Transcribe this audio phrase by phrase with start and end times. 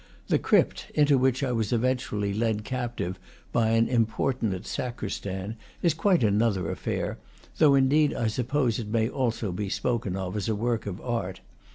[0.29, 3.19] The crypt, into which I was eventually led captive
[3.51, 7.19] by an importunate sacristan, is quite another affair,
[7.59, 11.41] though indeed I suppose it may also be spoken of as a work of art.